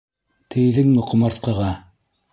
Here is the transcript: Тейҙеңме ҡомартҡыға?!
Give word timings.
Тейҙеңме 0.55 1.05
ҡомартҡыға?! 1.13 1.71